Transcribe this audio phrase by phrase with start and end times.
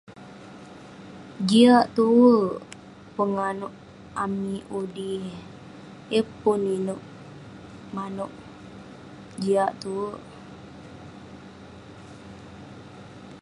[1.47, 2.33] Jiak tue
[3.15, 3.73] penganouk
[4.23, 5.11] amik udi.
[6.13, 7.01] Yeng pun inouk
[7.95, 8.31] manouk,
[9.41, 10.09] jiak tue.